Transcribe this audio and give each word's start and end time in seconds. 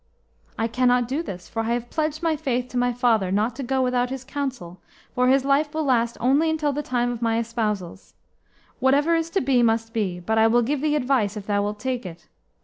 "I 0.57 0.65
cannot 0.67 1.07
do 1.07 1.21
this, 1.21 1.47
for 1.47 1.59
I 1.61 1.73
have 1.73 1.91
pledged 1.91 2.23
my 2.23 2.35
faith 2.35 2.69
to 2.69 2.75
my 2.77 2.91
father 2.91 3.31
not 3.31 3.55
to 3.57 3.61
go 3.61 3.83
without 3.83 4.09
his 4.09 4.23
counsel, 4.23 4.81
for 5.13 5.27
his 5.27 5.45
life 5.45 5.75
will 5.75 5.83
last 5.85 6.17
only 6.19 6.49
until 6.49 6.73
the 6.73 6.81
time 6.81 7.11
of 7.11 7.21
my 7.21 7.37
espousals. 7.37 8.15
Whatever 8.79 9.13
is 9.13 9.29
to 9.29 9.41
be, 9.41 9.61
must 9.61 9.93
be. 9.93 10.19
But 10.19 10.39
I 10.39 10.47
will 10.47 10.63
give 10.63 10.81
thee 10.81 10.95
advice, 10.95 11.37
if 11.37 11.45
thou 11.45 11.61
wilt 11.61 11.79
take 11.79 12.03
it. 12.03 12.27